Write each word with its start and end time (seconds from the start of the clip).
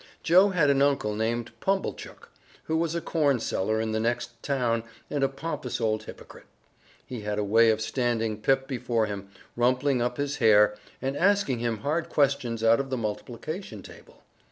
Joe 0.23 0.49
had 0.49 0.71
an 0.71 0.81
uncle 0.81 1.13
named 1.13 1.51
Pumblechook, 1.59 2.31
who 2.63 2.75
was 2.75 2.95
a 2.95 3.01
corn 3.01 3.39
seller 3.39 3.79
in 3.79 3.91
the 3.91 3.99
next 3.99 4.41
town 4.41 4.81
and 5.11 5.23
a 5.23 5.29
pompous 5.29 5.79
old 5.79 6.05
hypocrite. 6.05 6.47
He 7.05 7.21
had 7.21 7.37
a 7.37 7.43
way 7.43 7.69
of 7.69 7.81
standing 7.81 8.41
Pip 8.41 8.67
before 8.67 9.05
him, 9.05 9.29
rumpling 9.55 10.01
up 10.01 10.17
his 10.17 10.37
hair 10.37 10.75
and 11.03 11.15
asking 11.15 11.59
him 11.59 11.81
hard 11.81 12.09
questions 12.09 12.63
out 12.63 12.79
of 12.79 12.89
the 12.89 12.97
multiplication 12.97 13.83
table. 13.83 14.23